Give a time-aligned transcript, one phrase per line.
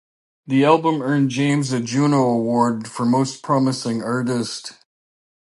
[0.47, 4.79] The album earned James a Juno Award for "Most Promising Artist".